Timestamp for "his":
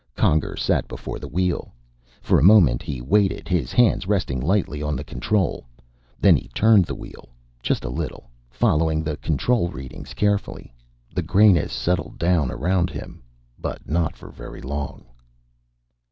3.47-3.71